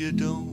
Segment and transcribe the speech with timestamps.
[0.00, 0.49] you don't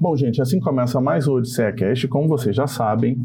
[0.00, 2.08] Bom, gente, assim começa mais o Odisseia Cast.
[2.08, 3.18] Como vocês já sabem,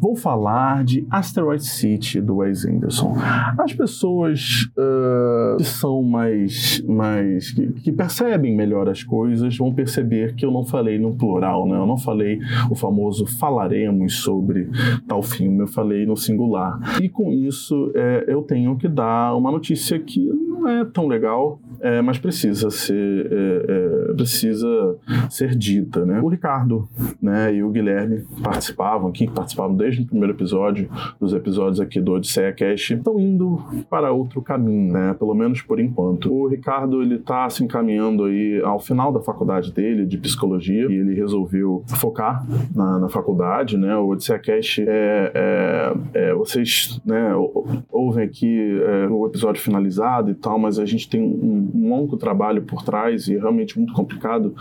[0.00, 3.14] vou falar de Asteroid City do Wes Anderson.
[3.58, 6.82] As pessoas uh, que são mais.
[6.88, 11.68] mais que, que, percebem melhor as coisas vão perceber que eu não falei no plural,
[11.68, 11.76] né?
[11.76, 12.38] Eu não falei
[12.70, 14.70] o famoso falaremos sobre
[15.06, 16.80] tal filme, eu falei no singular.
[17.02, 21.60] E com isso, é, eu tenho que dar uma notícia que não é tão legal,
[21.80, 24.96] é, mas precisa ser, é, é precisa
[25.28, 26.20] ser dita né?
[26.20, 26.88] O Ricardo
[27.20, 32.12] né, e o Guilherme participavam aqui, participavam desde o primeiro episódio, dos episódios aqui do
[32.12, 35.14] Odisseia Cash, estão indo para outro caminho, né?
[35.14, 36.32] Pelo menos por enquanto.
[36.32, 40.94] O Ricardo, ele tá se encaminhando aí ao final da faculdade dele, de psicologia, e
[40.94, 43.96] ele resolveu focar na, na faculdade, né?
[43.96, 47.32] O Odisseia Cash é, é, é, vocês, né,
[47.90, 52.16] ouvem aqui é, o episódio finalizado e tal, mas a gente tem um, um longo
[52.16, 54.54] trabalho por trás e é realmente muito complicado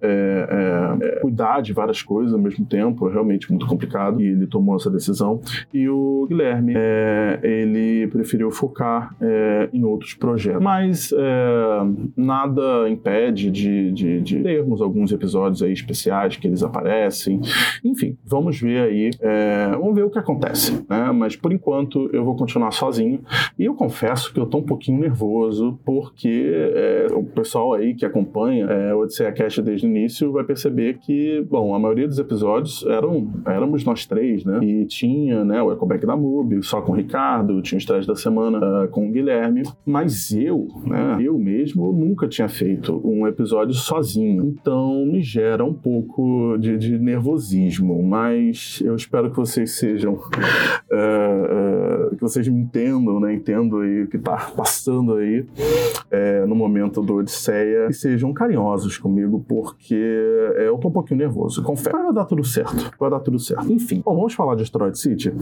[0.00, 4.26] é, é é, cuidar de várias coisas ao mesmo tempo, é realmente muito complicado, e
[4.26, 5.40] ele tomou essa decisão.
[5.72, 9.14] E o Guilherme, é, ele preferiu focar
[9.72, 10.62] em outros projetos.
[10.62, 11.10] Mas
[12.16, 17.40] nada impede de, de, de, termos alguns episódios aí especiais que eles aparecem.
[17.84, 19.10] Enfim, vamos ver aí,
[19.78, 21.12] vamos ver o que acontece, né?
[21.12, 23.20] Mas por enquanto eu vou continuar sozinho.
[23.58, 26.45] E eu confesso que eu tô um pouquinho nervoso, porque
[27.12, 31.74] o pessoal aí que acompanha o Odisseia Cast desde o início vai perceber que, bom,
[31.74, 34.58] a maioria dos episódios eram éramos nós três, né?
[34.62, 38.14] E tinha, né, o Ecoback da MUBI, só com o Ricardo, tinha o Estresse da
[38.14, 43.74] Semana uh, com o Guilherme, mas eu, né, eu mesmo nunca tinha feito um episódio
[43.74, 50.14] sozinho, então me gera um pouco de, de nervosismo, mas eu espero que vocês sejam,
[50.14, 50.18] uh,
[52.12, 55.44] uh, que vocês me entendam, né, entendam aí o que tá passando aí
[56.44, 59.94] no momento do Odisseia e sejam carinhosos comigo, porque
[60.56, 61.96] é, eu tô um pouquinho nervoso, confesso.
[61.96, 62.90] Vai dar tudo certo.
[62.98, 63.72] Vai dar tudo certo.
[63.72, 65.32] Enfim, bom, vamos falar de Asteroid City?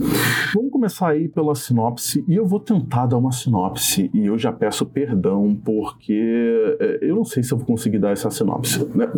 [0.53, 4.51] Vamos começar aí pela sinopse e eu vou tentar dar uma sinopse e eu já
[4.51, 8.85] peço perdão porque é, eu não sei se eu vou conseguir dar essa sinopse.
[8.95, 9.09] Né?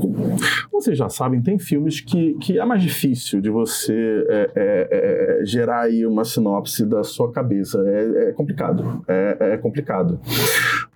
[0.72, 5.46] Vocês já sabem, tem filmes que, que é mais difícil de você é, é, é
[5.46, 7.84] gerar aí uma sinopse da sua cabeça.
[7.88, 9.04] É, é complicado.
[9.08, 10.20] É, complicado.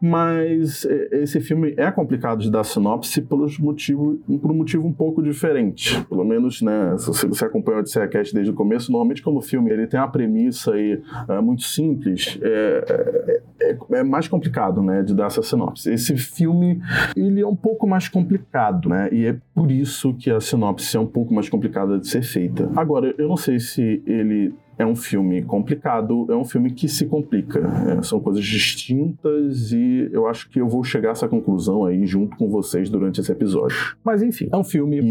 [0.02, 4.94] Mas esse filme é complicado de dar sinopse pelos motivos, por um motivo motivo um
[4.94, 6.04] pouco diferente.
[6.06, 9.70] Pelo menos, né, se você acompanha o Odisseia desde o começo, normalmente quando o filme
[9.70, 15.04] ele tem uma premissa aí, é, muito simples, é, é, é, é, mais complicado, né,
[15.04, 15.92] de dar essa sinopse.
[15.92, 16.82] Esse filme,
[17.16, 21.00] ele é um pouco mais complicado, né, e é por isso que a sinopse é
[21.00, 22.70] um pouco mais complicada de ser feita.
[22.76, 27.06] Agora, eu não sei se ele é um filme complicado, é um filme que se
[27.06, 27.60] complica.
[27.88, 32.06] É, são coisas distintas e eu acho que eu vou chegar a essa conclusão aí
[32.06, 33.96] junto com vocês durante esse episódio.
[34.04, 35.02] Mas enfim, é um filme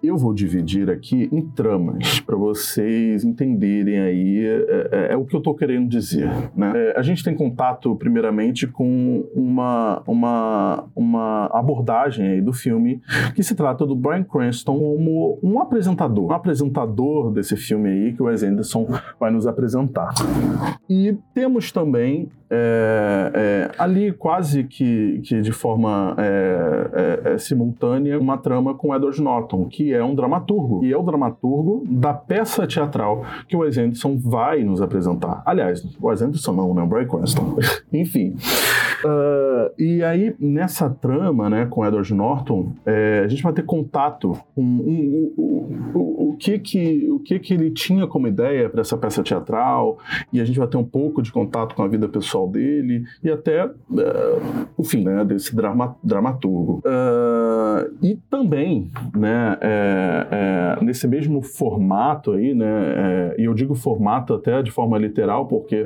[0.00, 5.24] que eu vou dividir aqui em tramas para vocês entenderem aí é, é, é, o
[5.24, 6.28] que eu tô querendo dizer.
[6.56, 6.72] Né?
[6.74, 13.00] É, a gente tem contato primeiramente com uma, uma, uma abordagem aí do filme
[13.34, 18.22] que se trata do Brian Cranston como um apresentador, um apresentador desse filme aí que
[18.22, 18.86] o Wes Anderson
[19.18, 20.14] vai nos apresentar.
[20.88, 28.18] E temos também é, é, ali quase que, que de forma é, é, é, simultânea
[28.18, 32.66] uma trama com Edward Norton, que é um dramaturgo, e é o dramaturgo da peça
[32.66, 35.42] teatral que o Wes Anderson vai nos apresentar.
[35.46, 36.82] Aliás, o Wes Anderson não, né?
[36.82, 37.56] O Brian Cranston.
[37.92, 38.36] Enfim.
[39.04, 39.39] Uh,
[39.78, 44.62] e aí, nessa trama, né, com Edward Norton, é, a gente vai ter contato com
[44.62, 48.96] um, um, um, o, que que, o que que ele tinha como ideia para essa
[48.96, 49.98] peça teatral,
[50.32, 53.30] e a gente vai ter um pouco de contato com a vida pessoal dele, e
[53.30, 56.82] até uh, o fim né, desse drama, dramaturgo.
[56.84, 62.66] Uh, e também, né, é, é, nesse mesmo formato aí, né,
[63.36, 65.82] é, e eu digo formato até de forma literal, porque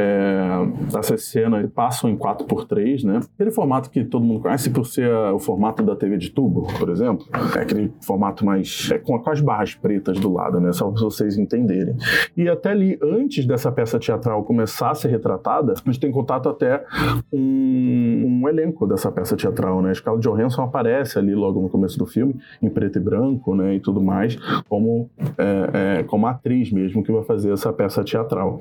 [0.97, 3.21] essas cenas passam em 4x3, né?
[3.53, 7.27] Formato que todo mundo conhece por ser o formato da TV de tubo, por exemplo.
[7.57, 8.91] É aquele formato mais.
[8.93, 10.73] É, com, as barras pretas do lado, né?
[10.73, 11.97] Só para vocês entenderem.
[12.37, 16.49] E até ali, antes dessa peça teatral começar a ser retratada, a gente tem contato
[16.49, 16.85] até
[17.31, 19.93] com um, elenco dessa peça teatral, né?
[19.95, 23.75] Scarlett Johansson aparece ali logo no começo do filme, em preto e branco, né?
[23.75, 24.37] E tudo mais,
[24.69, 28.61] como, é, é, como atriz mesmo que vai fazer essa peça teatral.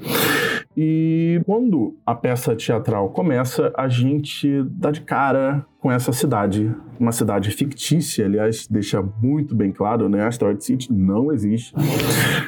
[0.75, 7.11] E quando a peça teatral começa, a gente dá de cara com essa cidade, uma
[7.11, 10.25] cidade fictícia, aliás, deixa muito bem claro, né?
[10.25, 11.73] Asteroid City não existe.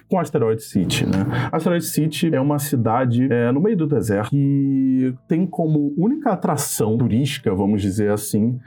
[0.08, 1.50] Com Asteroid City, né?
[1.52, 6.98] Asteroid City é uma cidade é, no meio do deserto que tem como única atração
[6.98, 8.58] turística, vamos dizer assim,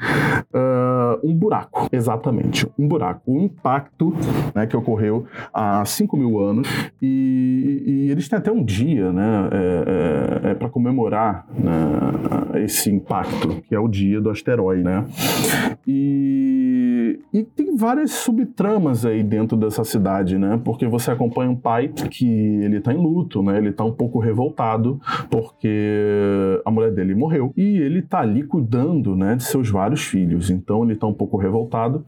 [0.53, 4.13] uh, um buraco, exatamente, um buraco, um impacto
[4.55, 6.69] né, que ocorreu há 5 mil anos
[7.01, 12.91] e, e, eles têm até um dia, né, é, é, é para comemorar né, esse
[12.91, 15.05] impacto, que é o dia do asteroide herói, né?
[15.87, 20.61] E, e tem várias subtramas aí dentro dessa cidade, né?
[20.65, 23.59] Porque você acompanha um pai que ele tá em luto, né?
[23.59, 25.01] Ele tá um pouco revoltado
[25.31, 30.51] porque a mulher dele morreu e ele tá ali cuidando, né, de seus vários filhos.
[30.51, 32.05] Então ele tá um pouco revoltado.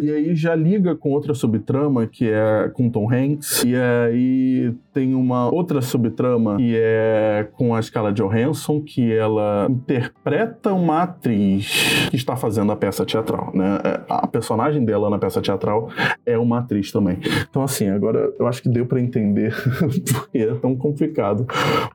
[0.00, 5.14] E aí já liga com outra subtrama que é com Tom Hanks e aí tem
[5.14, 12.16] uma outra subtrama que é com a Scarlett Johansson que ela interpreta uma atriz que
[12.16, 13.78] está fazendo a peça teatral, né?
[13.84, 15.88] É, a personagem dela na peça teatral
[16.24, 17.18] é uma atriz também.
[17.48, 19.54] Então assim, agora eu acho que deu para entender
[20.14, 21.46] porque é tão complicado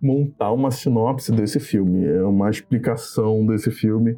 [0.01, 4.17] montar uma sinopse desse filme, é uma explicação desse filme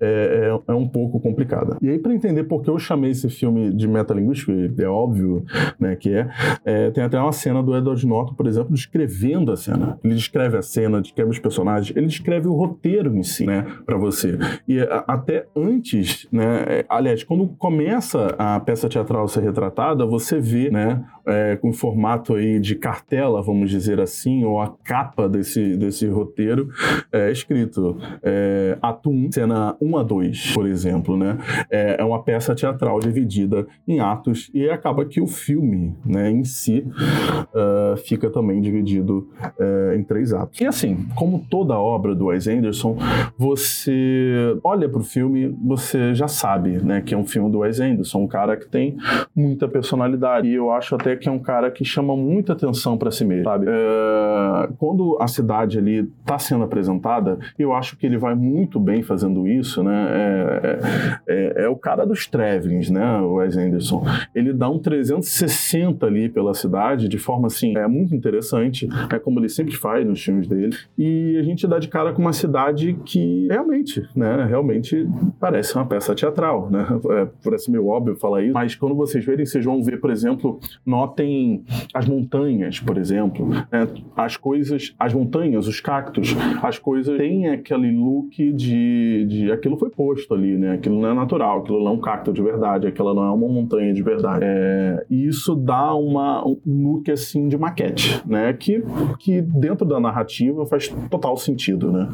[0.00, 1.76] é, é, é um pouco complicada.
[1.82, 5.44] E aí para entender por que eu chamei esse filme de metalinguístico, é óbvio,
[5.78, 6.28] né, que é,
[6.64, 9.98] é tem até uma cena do Edward Norton por exemplo, descrevendo a cena.
[10.02, 13.96] Ele descreve a cena, descreve os personagens, ele descreve o roteiro em si, né, para
[13.96, 14.38] você.
[14.66, 20.38] E a, até antes, né, é, aliás, quando começa a peça teatral ser retratada, você
[20.38, 25.76] vê, né, é, com formato aí de cartela, vamos dizer assim, ou a capa desse,
[25.76, 26.68] desse roteiro,
[27.12, 31.38] é escrito é, ato 1, cena 1 a 2, por exemplo, né?
[31.70, 36.44] É, é uma peça teatral dividida em atos e acaba que o filme, né, em
[36.44, 39.28] si, uh, fica também dividido
[39.58, 40.60] uh, em três atos.
[40.60, 42.96] E assim, como toda obra do Wes Anderson,
[43.36, 47.80] você olha para o filme, você já sabe, né, que é um filme do Wes
[47.80, 48.96] Anderson, um cara que tem
[49.34, 53.10] muita personalidade e eu acho até que é um cara que chama muita atenção para
[53.10, 53.66] si mesmo, sabe?
[53.68, 59.02] É, quando a cidade ali está sendo apresentada, eu acho que ele vai muito bem
[59.02, 60.06] fazendo isso, né?
[60.10, 60.78] É,
[61.26, 62.97] é, é o cara dos travelings, né?
[63.00, 64.04] O Wes Anderson.
[64.34, 69.40] Ele dá um 360 ali pela cidade de forma assim, é muito interessante, é como
[69.40, 70.76] ele sempre faz nos filmes dele.
[70.96, 74.44] E a gente dá de cara com uma cidade que realmente, né?
[74.46, 75.08] Realmente
[75.40, 76.86] parece uma peça teatral, né?
[77.08, 80.60] É, parece meio óbvio falar isso, mas quando vocês verem, vocês vão ver, por exemplo,
[80.84, 83.88] notem as montanhas, por exemplo, né?
[84.14, 89.90] as coisas, as montanhas, os cactos, as coisas têm aquele look de, de aquilo foi
[89.90, 90.72] posto ali, né?
[90.72, 93.48] Aquilo não é natural, aquilo não é um cacto de verdade, aquela não é uma
[93.48, 94.44] montanha de verdade.
[94.44, 98.52] É, e isso dá uma, um look assim de maquete, né?
[98.52, 98.82] Que,
[99.18, 102.10] que dentro da narrativa faz total sentido, né?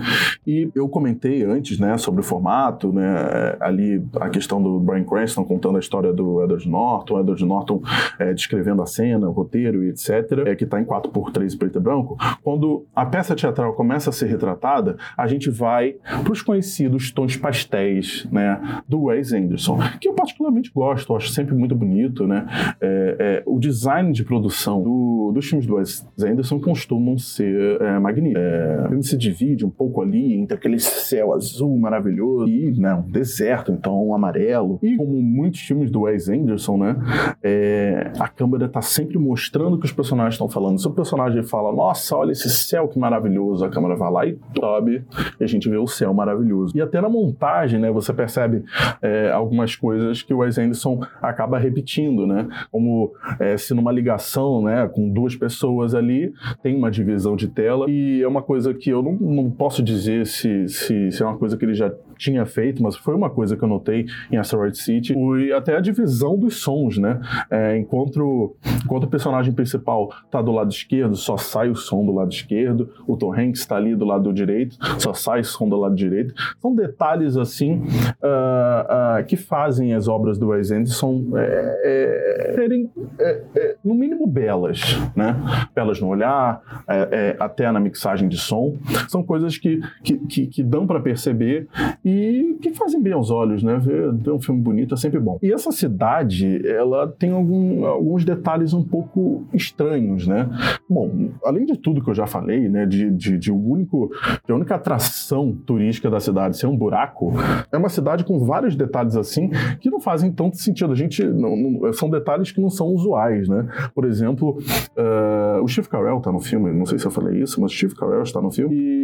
[0.47, 3.57] E eu comentei antes, né, sobre o formato, né?
[3.61, 7.83] Ali a questão do Brian Cranston contando a história do Edward Norton, Edward Norton
[8.19, 11.81] é, descrevendo a cena, o roteiro e etc., é, que está em 4x3 preto e
[11.81, 17.11] branco, quando a peça teatral começa a ser retratada, a gente vai para os conhecidos
[17.13, 22.27] tons pastéis né, do Wes Anderson, que eu particularmente gosto, acho sempre muito bonito.
[22.27, 22.47] Né?
[22.81, 27.99] É, é, o design de produção do, dos filmes do Wes Anderson costumam ser é,
[27.99, 28.43] magníficos.
[28.43, 32.95] É, o filme se divide um pouco ali entre aquele céu azul maravilhoso e né,
[32.95, 34.79] um deserto, então um amarelo.
[34.83, 36.97] E como muitos filmes do Wes Anderson, né,
[37.43, 40.81] é, a câmera está sempre mostrando o que os personagens estão falando.
[40.81, 44.39] Se o personagem fala, nossa, olha esse céu que maravilhoso, a câmera vai lá e
[44.57, 45.05] sobe
[45.39, 46.77] e a gente vê o céu maravilhoso.
[46.77, 48.65] E até na montagem, né, você percebe
[49.03, 52.47] é, algumas coisas que o Wes Anderson acaba repetindo, né?
[52.71, 56.33] Como é, se numa ligação, né, com duas pessoas ali,
[56.63, 60.27] tem uma divisão de tela e é uma coisa que eu não, não posso dizer
[60.27, 63.57] se, se, se é uma coisa que ele já tinha feito, mas foi uma coisa
[63.57, 67.21] que eu notei em Asteroid City, foi até a divisão dos sons, né?
[67.51, 72.13] É, enquanto, enquanto o personagem principal tá do lado esquerdo, só sai o som do
[72.13, 75.77] lado esquerdo, o Tom Hanks está ali do lado direito, só sai o som do
[75.77, 76.35] lado direito.
[76.61, 82.91] São detalhes assim uh, uh, que fazem as obras do Wes Anderson é, é, serem,
[83.19, 84.81] é, é, no mínimo, belas,
[85.15, 85.37] né?
[85.75, 88.77] Belas no olhar, é, até na mixagem de som.
[89.09, 91.69] São coisas que, que, que, que dão para perceber
[92.05, 93.79] e que fazem bem aos olhos, né?
[93.79, 95.39] Ver, ver um filme bonito é sempre bom.
[95.43, 100.49] E essa cidade, ela tem algum, alguns detalhes um pouco estranhos, né?
[100.89, 102.85] Bom, além de tudo que eu já falei, né?
[102.85, 104.11] De, de, de, o único,
[104.45, 107.33] de a única atração turística da cidade ser um buraco,
[107.73, 110.93] é uma cidade com vários detalhes assim que não fazem tanto sentido.
[110.93, 113.67] A gente não, não, são detalhes que não são usuais, né?
[113.95, 114.59] Por exemplo,
[114.97, 117.75] uh, o Steve Carell tá no filme, não sei se eu falei isso, mas o
[117.75, 119.04] Steve Carell está no filme e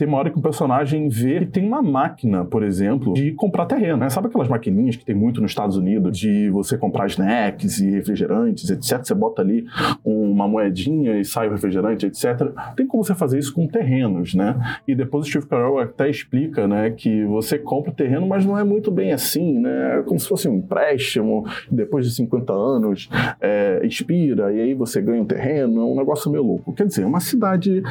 [0.00, 3.66] tem uma hora que o personagem vê que tem uma máquina, por exemplo, de comprar
[3.66, 4.08] terreno, né?
[4.08, 8.70] Sabe aquelas maquininhas que tem muito nos Estados Unidos de você comprar snacks e refrigerantes,
[8.70, 9.04] etc.
[9.04, 9.66] Você bota ali
[10.02, 12.50] uma moedinha e sai o refrigerante, etc.
[12.74, 14.58] Tem como você fazer isso com terrenos, né?
[14.88, 18.64] E depois o Steve Carell até explica, né, que você compra terreno, mas não é
[18.64, 19.98] muito bem assim, né?
[19.98, 25.02] É como se fosse um empréstimo, depois de 50 anos é, expira e aí você
[25.02, 26.72] ganha um terreno, é um negócio meio louco.
[26.72, 27.82] Quer dizer, é uma cidade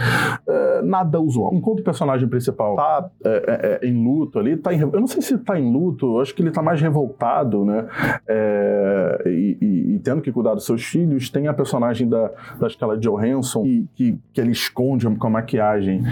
[0.48, 1.54] é, nada usual.
[1.54, 5.08] Enquanto o personagem principal tá é, é, é em luto ali, tá em, eu não
[5.08, 7.86] sei se tá em luto, eu acho que ele tá mais revoltado, né?
[9.26, 13.02] E, e, e, tendo que cuidar dos seus filhos, tem a personagem da, da Scarlett
[13.02, 16.04] Johansson que, que, que ele esconde com a maquiagem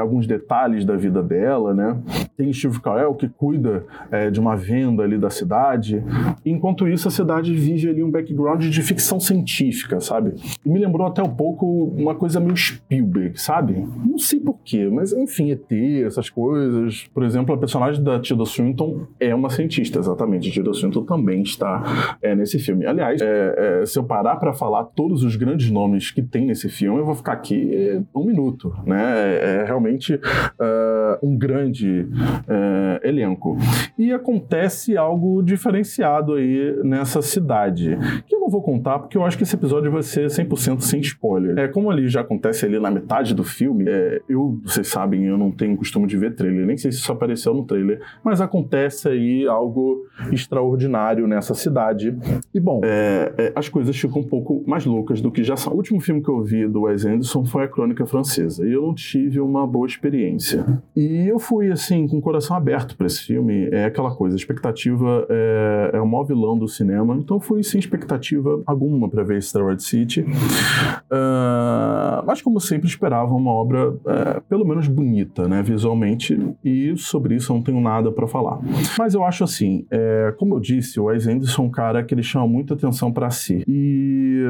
[0.00, 1.96] alguns detalhes da vida dela, né?
[2.36, 3.84] Tem Steve Carell que cuida
[4.32, 6.02] de uma venda ali da cidade.
[6.44, 10.34] Enquanto isso, a cidade vive ali um background de ficção científica, sabe?
[10.64, 11.66] E me lembrou até um pouco
[11.96, 13.86] uma coisa meio Spielberg, sabe?
[14.04, 15.72] Não sei porquê, mas enfim, ET,
[16.04, 17.08] essas coisas.
[17.12, 20.50] Por exemplo, a personagem da Tilda Swinton é uma cientista, exatamente.
[20.50, 22.86] Tilda Swinton também está é, nesse filme.
[22.86, 26.68] Aliás, é, é, se eu parar para falar todos os grandes nomes que tem nesse
[26.68, 28.98] filme, eu vou ficar aqui um minuto, né?
[29.18, 33.56] É, é realmente uh, um grande uh, elenco.
[33.98, 39.42] E acontece algo diferenciado aí nessa cidade, que não vou contar porque eu acho que
[39.42, 41.58] esse episódio vai ser 100% sem spoiler.
[41.58, 45.36] É como ali já acontece ali na metade do filme, é, eu, vocês sabem, eu
[45.36, 49.08] não tenho costume de ver trailer, nem sei se isso apareceu no trailer, mas acontece
[49.08, 52.16] aí algo extraordinário nessa cidade.
[52.54, 55.74] E bom, é, é, as coisas ficam um pouco mais loucas do que já são.
[55.74, 58.82] O último filme que eu vi do Wes Anderson foi A Crônica Francesa, e eu
[58.82, 60.64] não tive uma boa experiência.
[60.96, 64.38] E eu fui, assim, com o coração aberto para esse filme, é aquela coisa, a
[64.38, 69.42] expectativa é, é o maior vilão do cinema, então fui sem expectativa alguma para ver
[69.42, 70.22] Star City.
[70.22, 77.34] Uh, mas, como sempre, esperava uma obra uh, pelo menos bonita, né, visualmente, e sobre
[77.34, 78.58] isso não tenho nada para falar.
[78.98, 82.14] Mas eu acho assim, é, como eu disse, o Wes Anderson é um cara que
[82.14, 83.64] ele chama muita atenção para si.
[83.66, 84.44] E,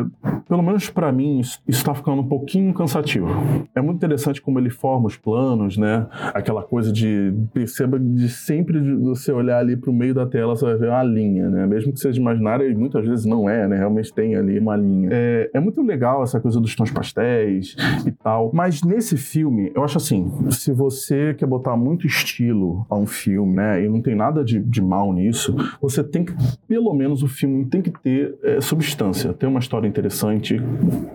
[0.49, 3.28] pelo menos para mim, isso está ficando um pouquinho cansativo.
[3.75, 6.07] É muito interessante como ele forma os planos, né?
[6.35, 10.64] Aquela coisa de perceba de sempre você olhar ali para o meio da tela, você
[10.64, 11.66] vai ver uma linha, né?
[11.66, 13.77] Mesmo que seja imaginária, e muitas vezes não é, né?
[13.77, 15.09] Realmente tem ali uma linha.
[15.13, 18.51] É, é muito legal essa coisa dos tons pastéis e tal.
[18.53, 23.57] Mas nesse filme, eu acho assim, se você quer botar muito estilo a um filme,
[23.57, 23.85] né?
[23.85, 26.33] E não tem nada de, de mal nisso, você tem que,
[26.67, 30.61] pelo menos o filme tem que ter é, substância, ter uma história interessante.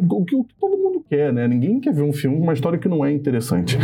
[0.10, 0.82] O que todo
[1.13, 1.48] quer, né?
[1.48, 3.77] Ninguém quer ver um filme com uma história que não é interessante.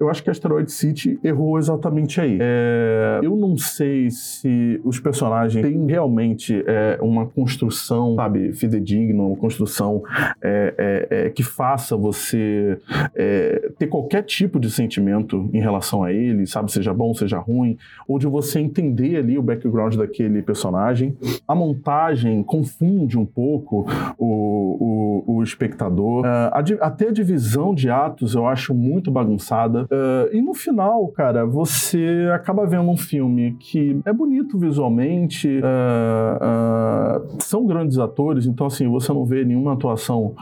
[0.00, 2.38] Eu acho que Asteroid City errou exatamente aí.
[2.40, 9.36] É, eu não sei se os personagens têm realmente é, uma construção, sabe, fidedigna, uma
[9.36, 10.02] construção
[10.42, 10.74] é,
[11.10, 12.78] é, é que faça você
[13.14, 17.76] é, ter qualquer tipo de sentimento em relação a ele, sabe, seja bom, seja ruim,
[18.08, 21.14] ou de você entender ali o background daquele personagem.
[21.46, 26.24] A montagem confunde um pouco o, o, o espectador.
[26.24, 29.84] A, até a divisão de atos eu acho muito bagunçada.
[29.84, 37.36] Uh, e no final, cara, você acaba vendo um filme que é bonito visualmente, uh,
[37.40, 40.34] são grandes atores, então assim, você não vê nenhuma atuação,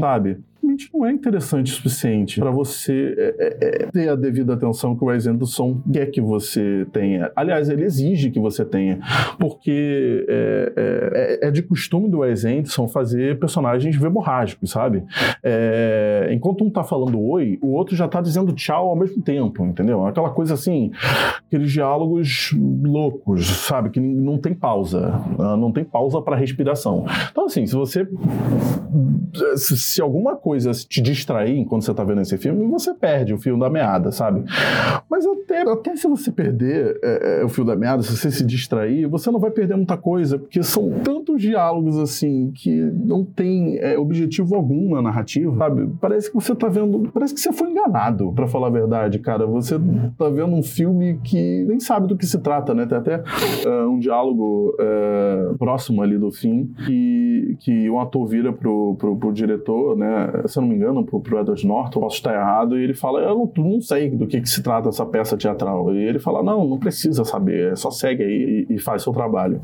[0.00, 0.38] sabe?
[0.76, 4.94] Simplesmente não é interessante o suficiente para você é, é, é, ter a devida atenção
[4.94, 7.30] que o Wes Anderson quer que você tenha.
[7.34, 9.00] Aliás, ele exige que você tenha,
[9.38, 15.02] porque é, é, é, é de costume do Wes Anderson fazer personagens verborrágicos, sabe?
[16.30, 20.04] enquanto um tá falando oi, o outro já tá dizendo tchau ao mesmo tempo, entendeu?
[20.04, 20.90] Aquela coisa assim,
[21.46, 23.90] aqueles diálogos loucos, sabe?
[23.90, 25.56] Que não tem pausa, né?
[25.56, 27.04] não tem pausa para respiração.
[27.30, 28.06] Então, assim, se você.
[29.56, 33.58] Se alguma coisa te distrair enquanto você tá vendo esse filme, você perde o fio
[33.58, 34.44] da meada, sabe?
[35.10, 38.44] Mas até, até se você perder é, é, o fio da meada, se você se
[38.44, 43.78] distrair, você não vai perder muita coisa, porque são tantos diálogos assim que não tem
[43.78, 45.88] é, objetivo algum na narrativa, sabe?
[46.00, 47.10] Parece que você tá vendo.
[47.12, 49.46] Parece que você foi enganado, para falar a verdade, cara.
[49.46, 49.76] Você
[50.18, 52.86] tá vendo um filme que nem sabe do que se trata, né?
[52.86, 58.52] Tem até uh, um diálogo uh, próximo ali do fim que, que o ator vira
[58.52, 59.45] pro, pro, pro diretor,
[59.96, 60.42] né?
[60.46, 63.20] se eu não me engano, pro, pro Edward Norton, posso estar errado, e ele fala,
[63.20, 65.94] eu não, não sei do que, que se trata essa peça teatral.
[65.94, 69.60] E ele fala, não, não precisa saber, só segue aí e, e faz seu trabalho.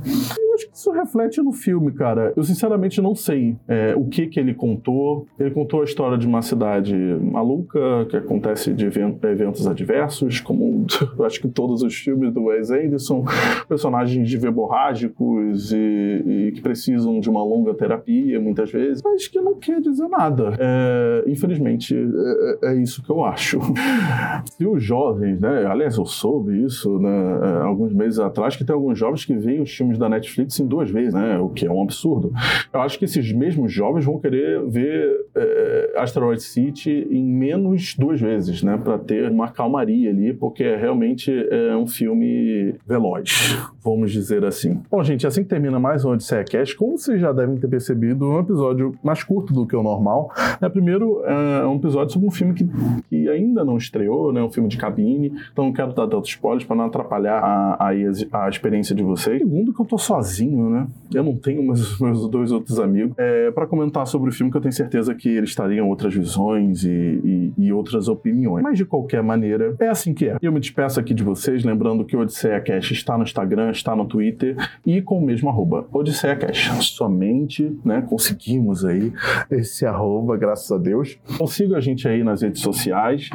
[0.63, 2.33] Acho que isso reflete no filme, cara.
[2.37, 5.27] Eu sinceramente não sei é, o que que ele contou.
[5.39, 10.87] Ele contou a história de uma cidade maluca, que acontece de eventos adversos, como
[11.25, 13.25] acho que todos os filmes do Wes Anderson,
[13.69, 19.41] personagens de verborrágicos e, e, que precisam de uma longa terapia, muitas vezes, mas que
[19.41, 20.57] não quer dizer nada.
[20.59, 23.59] É, infelizmente, é, é, isso que eu acho.
[24.45, 27.11] Se os jovens, né, aliás, eu soube isso né,
[27.43, 30.67] é, alguns meses atrás, que tem alguns jovens que veem os filmes da Netflix em
[30.67, 32.33] duas vezes, né, o que é um absurdo.
[32.73, 38.21] Eu acho que esses mesmos jovens vão querer ver é, Asteroid City em menos duas
[38.21, 44.45] vezes, né, para ter uma calmaria ali, porque realmente é um filme veloz, vamos dizer
[44.45, 44.81] assim.
[44.91, 48.29] Bom, gente, assim que termina mais um Odisseia Cast, como vocês já devem ter percebido,
[48.29, 50.31] um episódio mais curto do que o normal.
[50.61, 52.67] Né, primeiro, é um episódio sobre um filme que,
[53.09, 56.65] que ainda não estreou, né, um filme de cabine, então não quero dar tantos spoilers
[56.65, 59.39] para não atrapalhar a, a, a, experiência de vocês.
[59.39, 63.51] Segundo, que eu tô sozinho, né, eu não tenho meus, meus dois outros amigos, é,
[63.51, 66.89] para comentar sobre o filme que eu tenho certeza que eles estariam outras visões e,
[66.89, 68.63] e, e outras opiniões.
[68.63, 70.37] Mas de qualquer maneira, é assim que é.
[70.41, 73.95] Eu me despeço aqui de vocês, lembrando que o Odisseia Cash está no Instagram, está
[73.95, 74.57] no Twitter
[74.87, 76.71] e com o mesmo arroba, Odisseia Cash.
[76.83, 79.13] Somente, né, conseguimos aí
[79.51, 81.19] esse arroba, graças a Deus.
[81.39, 83.31] Consiga a gente aí nas redes sociais.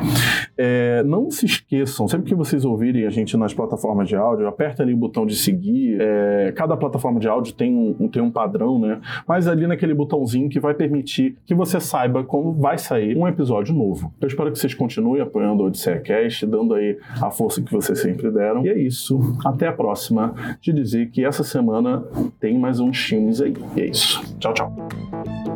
[0.57, 4.83] É, não se esqueçam, sempre que vocês ouvirem a gente nas plataformas de áudio, aperta
[4.83, 5.97] ali o botão de seguir.
[5.99, 8.99] É, cada plataforma de áudio tem um, tem um padrão, né?
[9.27, 13.73] Mas ali naquele botãozinho que vai permitir que você saiba quando vai sair um episódio
[13.73, 14.13] novo.
[14.19, 17.99] Eu espero que vocês continuem apoiando o Odisseia Cast, dando aí a força que vocês
[17.99, 18.65] sempre deram.
[18.65, 19.19] E é isso.
[19.45, 20.33] Até a próxima.
[20.61, 22.03] De dizer que essa semana
[22.39, 23.53] tem mais uns filmes aí.
[23.75, 24.21] E é isso.
[24.39, 25.46] Tchau, tchau.